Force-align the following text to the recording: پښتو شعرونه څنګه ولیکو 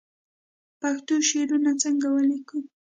پښتو 0.79 1.13
شعرونه 1.29 1.71
څنګه 1.83 2.07
ولیکو 2.11 2.57